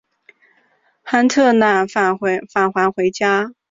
[1.05, 2.17] 斡特懒返
[2.73, 3.53] 还回家。